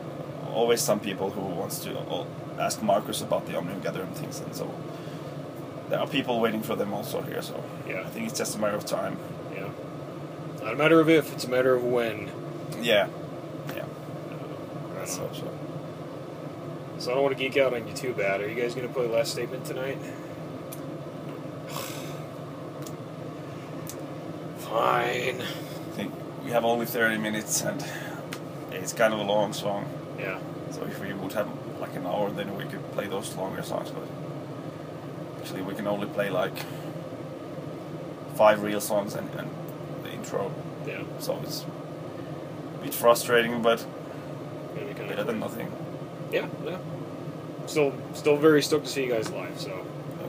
always 0.53 0.81
some 0.81 0.99
people 0.99 1.29
who 1.31 1.41
wants 1.41 1.79
to 1.85 1.97
uh, 1.97 2.25
ask 2.59 2.81
Markus 2.83 3.21
about 3.21 3.47
the 3.47 3.57
Omnium 3.57 3.81
Gatherum 3.81 4.13
things, 4.13 4.39
and 4.41 4.53
so 4.55 4.71
there 5.89 5.99
are 5.99 6.07
people 6.07 6.39
waiting 6.39 6.61
for 6.61 6.75
them 6.75 6.93
also 6.93 7.21
here. 7.21 7.41
So 7.41 7.63
Yeah. 7.87 8.01
I 8.01 8.09
think 8.09 8.27
it's 8.29 8.37
just 8.37 8.55
a 8.55 8.59
matter 8.59 8.75
of 8.75 8.85
time. 8.85 9.17
Not 10.69 10.75
a 10.75 10.77
matter 10.77 10.99
of 10.99 11.09
if, 11.09 11.33
it's 11.33 11.45
a 11.45 11.49
matter 11.49 11.73
of 11.73 11.83
when. 11.83 12.29
Yeah, 12.79 13.07
yeah. 13.75 13.85
Right 14.95 15.07
So, 15.09 15.23
on. 15.25 15.33
so 15.33 15.51
So 16.99 17.09
I 17.09 17.15
don't 17.15 17.23
want 17.23 17.35
to 17.35 17.43
geek 17.43 17.57
out 17.57 17.73
on 17.73 17.87
you 17.87 17.93
too 17.95 18.13
bad. 18.13 18.39
Are 18.39 18.47
you 18.47 18.53
guys 18.53 18.75
gonna 18.75 18.87
play 18.87 19.07
Last 19.07 19.31
Statement 19.31 19.65
tonight? 19.65 19.97
Fine. 24.59 25.41
I 25.41 25.95
think 25.95 26.13
we 26.43 26.51
have 26.51 26.63
only 26.63 26.85
thirty 26.85 27.17
minutes, 27.17 27.61
and 27.63 27.83
it's 28.71 28.93
kind 28.93 29.11
of 29.11 29.19
a 29.19 29.23
long 29.23 29.53
song. 29.53 29.89
Yeah. 30.19 30.39
So 30.69 30.83
if 30.83 30.99
we 31.01 31.13
would 31.13 31.31
have 31.33 31.49
like 31.79 31.95
an 31.95 32.05
hour, 32.05 32.29
then 32.29 32.55
we 32.55 32.65
could 32.65 32.91
play 32.91 33.07
those 33.07 33.35
longer 33.35 33.63
songs. 33.63 33.89
But 33.89 34.07
actually, 35.39 35.63
we 35.63 35.73
can 35.73 35.87
only 35.87 36.05
play 36.05 36.29
like 36.29 36.53
five 38.35 38.61
real 38.61 38.81
songs 38.81 39.15
and, 39.15 39.27
and 39.33 39.49
intro. 40.19 40.51
Yeah. 40.85 41.03
So 41.19 41.39
it's 41.43 41.65
a 42.79 42.83
bit 42.83 42.93
frustrating, 42.93 43.61
but 43.61 43.85
kind 44.75 45.09
better 45.09 45.23
than 45.23 45.39
nothing. 45.39 45.71
Yeah. 46.31 46.47
Yeah. 46.65 46.77
Still, 47.65 47.93
still 48.13 48.37
very 48.37 48.61
stoked 48.61 48.85
to 48.85 48.91
see 48.91 49.03
you 49.05 49.11
guys 49.13 49.29
live. 49.31 49.59
So 49.59 49.71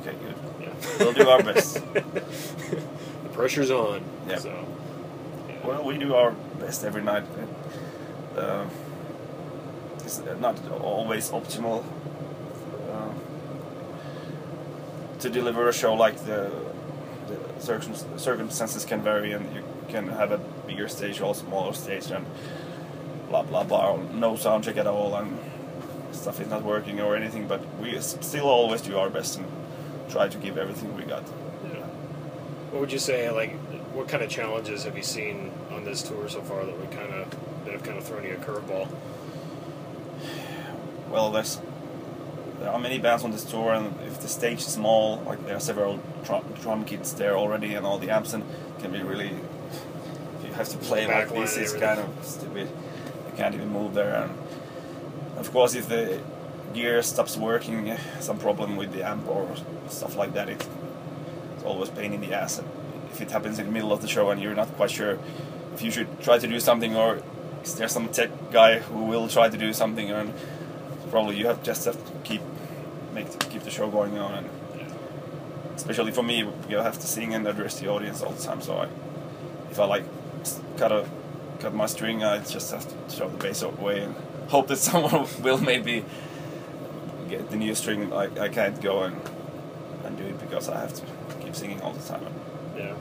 Okay, 0.00 0.14
good. 0.24 0.34
yeah. 0.62 0.72
We'll 0.98 1.12
do 1.12 1.28
our 1.28 1.42
best. 1.42 1.74
the 1.94 3.28
pressure's 3.32 3.70
on. 3.70 4.02
Yeah. 4.28 4.38
So. 4.38 4.66
Yeah. 5.48 5.66
Well, 5.66 5.84
we 5.84 5.98
do 5.98 6.14
our 6.14 6.32
best 6.58 6.84
every 6.84 7.02
night. 7.02 7.24
Uh, 8.36 8.66
it's 9.98 10.20
not 10.40 10.56
always 10.80 11.30
optimal 11.30 11.84
uh, 12.92 13.12
to 15.18 15.30
deliver 15.30 15.68
a 15.68 15.72
show 15.72 15.94
like 15.94 16.16
the, 16.24 16.50
the 17.28 18.18
circumstances 18.18 18.84
can 18.84 19.02
vary, 19.02 19.32
and 19.32 19.44
you 19.54 19.62
can 19.90 20.08
have 20.08 20.32
a 20.32 20.38
bigger 20.66 20.88
stage 20.88 21.20
or 21.20 21.32
a 21.32 21.34
smaller 21.34 21.72
stage, 21.72 22.10
and 22.10 22.26
blah 23.28 23.42
blah 23.42 23.64
blah. 23.64 23.96
No 24.14 24.36
sound 24.36 24.64
check 24.64 24.76
at 24.76 24.86
all, 24.86 25.14
and 25.16 25.38
stuff 26.12 26.40
is 26.40 26.48
not 26.48 26.62
working 26.62 27.00
or 27.00 27.16
anything. 27.16 27.46
But 27.46 27.60
we 27.78 27.98
still 28.00 28.46
always 28.46 28.80
do 28.80 28.98
our 28.98 29.10
best 29.10 29.38
and 29.38 29.46
try 30.08 30.28
to 30.28 30.38
give 30.38 30.56
everything 30.58 30.96
we 30.96 31.04
got. 31.04 31.24
Yeah. 31.64 31.84
What 32.70 32.80
would 32.80 32.92
you 32.92 32.98
say? 32.98 33.30
Like, 33.30 33.52
what 33.94 34.08
kind 34.08 34.22
of 34.22 34.30
challenges 34.30 34.84
have 34.84 34.96
you 34.96 35.02
seen 35.02 35.52
on 35.70 35.84
this 35.84 36.02
tour 36.02 36.28
so 36.28 36.40
far 36.42 36.64
that 36.64 36.78
would 36.78 36.90
kind 36.90 37.12
of 37.12 37.30
that 37.64 37.72
have 37.72 37.82
kind 37.82 37.98
of 37.98 38.04
thrown 38.04 38.24
you 38.24 38.34
a 38.34 38.36
curveball? 38.36 38.88
well, 41.10 41.30
there's 41.30 41.60
there 42.60 42.70
are 42.70 42.78
many 42.78 42.98
bands 42.98 43.24
on 43.24 43.30
this 43.30 43.44
tour, 43.44 43.72
and 43.72 43.94
if 44.06 44.20
the 44.20 44.28
stage 44.28 44.58
is 44.58 44.66
small, 44.66 45.18
like 45.26 45.44
there 45.46 45.56
are 45.56 45.60
several 45.60 45.98
drum, 46.24 46.44
drum 46.60 46.84
kits 46.84 47.12
there 47.12 47.36
already, 47.36 47.74
and 47.74 47.86
all 47.86 47.98
the 47.98 48.10
amps, 48.10 48.32
and 48.32 48.44
can 48.80 48.92
be 48.92 49.02
really. 49.02 49.32
Have 50.60 50.68
to 50.68 50.78
play 50.78 51.06
like 51.06 51.30
this, 51.30 51.56
is 51.56 51.72
kind 51.72 52.00
of 52.00 52.08
stupid. 52.22 52.68
You 52.68 53.32
can't 53.36 53.54
even 53.54 53.70
move 53.70 53.94
there, 53.94 54.14
and 54.22 54.30
of 55.38 55.50
course, 55.52 55.74
if 55.74 55.88
the 55.88 56.20
gear 56.74 57.02
stops 57.02 57.36
working, 57.36 57.96
some 58.20 58.38
problem 58.38 58.76
with 58.76 58.92
the 58.92 59.02
amp 59.02 59.26
or 59.26 59.48
stuff 59.88 60.16
like 60.16 60.34
that, 60.34 60.50
it's 60.50 60.68
always 61.64 61.88
pain 61.88 62.12
in 62.12 62.20
the 62.20 62.34
ass. 62.34 62.58
And 62.58 62.68
if 63.12 63.20
it 63.20 63.30
happens 63.30 63.58
in 63.58 63.66
the 63.66 63.72
middle 63.72 63.92
of 63.92 64.02
the 64.02 64.08
show 64.08 64.30
and 64.30 64.40
you're 64.40 64.54
not 64.54 64.68
quite 64.76 64.90
sure 64.90 65.18
if 65.74 65.82
you 65.82 65.90
should 65.90 66.20
try 66.20 66.38
to 66.38 66.46
do 66.46 66.60
something 66.60 66.94
or 66.96 67.22
is 67.62 67.74
there 67.76 67.88
some 67.88 68.08
tech 68.08 68.30
guy 68.52 68.78
who 68.78 69.04
will 69.04 69.28
try 69.28 69.48
to 69.48 69.56
do 69.56 69.72
something 69.72 70.10
and 70.10 70.32
probably 71.10 71.36
you 71.36 71.46
have 71.46 71.62
just 71.62 71.84
have 71.84 71.96
to 72.06 72.12
keep 72.22 72.42
make 73.14 73.26
keep 73.50 73.62
the 73.62 73.70
show 73.70 73.90
going 73.90 74.18
on 74.18 74.32
and 74.34 74.50
especially 75.74 76.12
for 76.12 76.22
me 76.22 76.48
you 76.68 76.76
have 76.76 76.98
to 76.98 77.06
sing 77.06 77.34
and 77.34 77.46
address 77.46 77.80
the 77.80 77.88
audience 77.88 78.22
all 78.22 78.32
the 78.32 78.42
time 78.42 78.60
so 78.60 78.76
I 78.76 78.88
if 79.70 79.78
I 79.78 79.84
like 79.84 80.04
cut 80.76 80.92
a 80.92 81.06
cut 81.60 81.74
my 81.74 81.86
string 81.86 82.24
I 82.24 82.38
just 82.38 82.70
have 82.72 82.86
to 82.88 82.94
throw 83.16 83.28
the 83.28 83.36
bass 83.36 83.62
away 83.62 84.00
and 84.02 84.14
hope 84.48 84.68
that 84.68 84.76
someone 84.88 85.26
will 85.42 85.58
maybe 85.58 86.04
get 87.28 87.50
the 87.50 87.56
new 87.56 87.74
string 87.74 88.12
I, 88.12 88.24
I 88.40 88.48
can't 88.48 88.80
go 88.80 89.02
and 89.02 89.16
and 90.04 90.16
do 90.16 90.24
it 90.24 90.38
because 90.40 90.68
I 90.68 90.80
have 90.80 90.94
to 90.94 91.02
keep 91.40 91.54
singing 91.54 91.80
all 91.82 91.92
the 91.92 92.08
time 92.08 92.24
Yeah. 92.76 92.94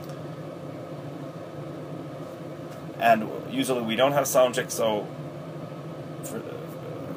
and 2.98 3.28
usually 3.50 3.82
we 3.82 3.96
don't 3.96 4.12
have 4.12 4.26
sound 4.26 4.54
check 4.54 4.70
so 4.70 5.06
for, 6.24 6.42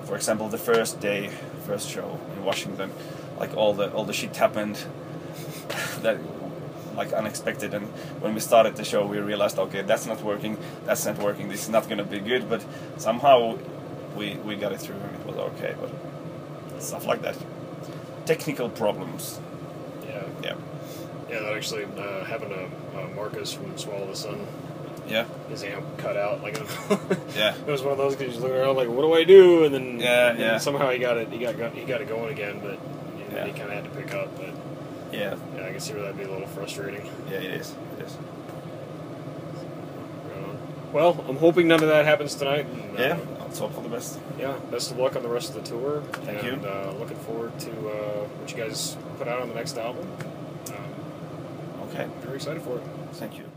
for 0.06 0.16
example, 0.16 0.48
the 0.48 0.58
first 0.58 1.00
day, 1.00 1.30
first 1.66 1.90
show 1.90 2.20
in 2.36 2.44
Washington, 2.46 2.92
like 3.38 3.56
all 3.56 3.74
the 3.74 3.92
all 3.92 4.06
the 4.06 4.14
shit 4.14 4.36
happened 4.36 4.78
that 6.02 6.18
like 6.96 7.12
unexpected 7.14 7.74
and 7.74 7.86
when 8.22 8.34
we 8.34 8.40
started 8.40 8.76
the 8.76 8.84
show 8.84 9.06
we 9.06 9.18
realized 9.20 9.58
okay 9.60 9.82
that's 9.82 10.06
not 10.06 10.22
working 10.24 10.58
that's 10.86 11.06
not 11.06 11.18
working 11.20 11.50
this 11.50 11.64
is 11.64 11.70
not 11.70 11.84
going 11.86 11.98
to 11.98 12.04
be 12.04 12.20
good 12.20 12.48
but 12.50 12.64
somehow 12.98 13.58
we 14.18 14.36
we 14.46 14.56
got 14.56 14.72
it 14.72 14.80
through 14.80 14.96
and 14.96 15.16
it 15.20 15.26
was 15.26 15.36
okay 15.38 15.76
but 15.82 16.82
stuff 16.82 17.06
like 17.06 17.22
that 17.22 17.36
technical 18.26 18.70
problems 18.70 19.40
Yeah. 20.08 20.24
yeah 20.44 20.56
Yeah, 21.30 21.40
that 21.44 21.54
actually 21.54 21.86
uh, 21.98 22.24
happened 22.26 22.52
to 22.52 22.64
uh, 23.00 23.08
Marcus 23.16 23.54
from 23.54 23.76
Swallow 23.78 24.08
the 24.08 24.16
Sun. 24.16 24.46
yeah 25.08 25.26
His 25.50 25.64
amp 25.64 25.86
cut 25.98 26.16
out. 26.16 26.42
Like 26.44 26.56
yeah 27.36 27.56
it 27.56 27.72
was 27.72 27.82
one 27.82 27.92
of 27.94 27.98
those 27.98 28.16
because 28.16 28.36
you 28.36 28.42
look 28.42 28.52
around 28.52 28.76
like, 28.78 28.88
what 28.90 29.02
do 29.02 29.14
I 29.14 29.24
do? 29.24 29.64
And 29.66 29.74
then 29.74 30.00
Yeah, 30.00 30.30
and 30.30 30.40
yeah. 30.40 30.58
somehow 30.60 30.90
he 30.92 31.00
got 31.00 31.18
it. 31.18 31.30
He 31.32 31.40
got, 31.40 31.58
got 31.58 31.74
he 31.74 31.84
got 31.86 32.02
it 32.02 32.08
going 32.08 32.32
again, 32.32 32.60
but 32.62 32.78
you 33.18 33.26
know, 33.32 33.36
Yeah. 33.38 33.46
he 33.48 33.52
kind 33.52 33.70
of 33.72 33.76
had 33.80 33.84
to 33.86 33.90
pick 34.00 34.14
up. 34.14 34.30
But 34.38 34.54
yeah 35.14 35.36
yeah, 35.56 35.66
I 35.68 35.72
can 35.72 35.80
see 35.80 35.94
where 35.94 36.02
that'd 36.04 36.18
be 36.18 36.24
a 36.24 36.32
little 36.32 36.48
frustrating. 36.48 37.10
yeah 37.30 37.38
it 37.38 37.52
is 37.62 37.76
it 38.00 38.06
is 38.06 38.18
well, 40.94 41.26
I'm 41.28 41.38
hoping 41.38 41.68
none 41.68 41.82
of 41.82 41.90
that 41.90 42.06
happens 42.06 42.36
tonight. 42.36 42.68
And, 42.68 43.00
yeah 43.00 43.14
uh, 43.14 43.46
let's 43.54 43.58
hope 43.58 43.74
for 43.74 43.82
the 43.82 43.90
best 43.90 44.20
yeah. 44.40 44.58
Best 44.72 44.92
of 44.92 44.98
luck 44.98 45.16
on 45.16 45.24
the 45.24 45.30
rest 45.30 45.56
of 45.56 45.64
the 45.64 45.70
tour. 45.70 46.02
Thank 46.02 46.44
and, 46.44 46.62
you. 46.62 46.70
Uh, 46.70 46.94
looking 47.00 47.18
forward 47.18 47.58
to 47.62 47.72
uh, 47.72 48.26
what 48.26 48.52
you 48.52 48.58
guys 48.58 48.96
put 49.18 49.28
out 49.28 49.42
on 49.42 49.50
the 49.50 49.56
next 49.56 49.78
album. 49.78 50.08
Um, 50.68 51.90
okay 51.90 52.08
very 52.22 52.36
excited 52.36 52.62
for 52.62 52.78
it. 52.78 52.84
thank 53.14 53.38
you 53.38 53.53